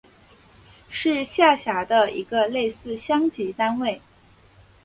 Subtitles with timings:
[0.89, 4.01] 是下辖的一个类似乡级单位。